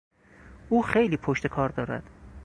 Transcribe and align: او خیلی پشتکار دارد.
او 0.69 0.83
خیلی 0.83 1.17
پشتکار 1.17 1.69
دارد. 1.69 2.03